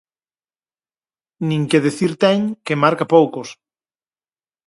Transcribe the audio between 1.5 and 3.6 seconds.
que dicir ten que marca poucos.